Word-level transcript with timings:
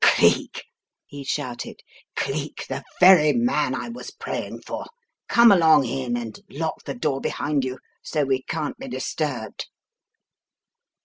"Cleek!" 0.03 0.65
he 1.05 1.23
shouted. 1.23 1.81
"Cleek, 2.15 2.65
the 2.67 2.83
very 2.99 3.33
man 3.33 3.75
I 3.75 3.89
was 3.89 4.09
praying 4.09 4.61
for! 4.65 4.87
Come 5.29 5.51
along 5.51 5.85
in 5.85 6.17
and 6.17 6.39
lock 6.49 6.85
the 6.85 6.95
door 6.95 7.21
behind 7.21 7.63
you 7.63 7.77
so 8.01 8.23
we 8.23 8.41
can't 8.41 8.79
be 8.79 8.87
disturbed." 8.87 9.67